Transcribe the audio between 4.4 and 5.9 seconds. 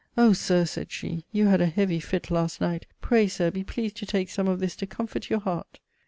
of this to comfort your heart.'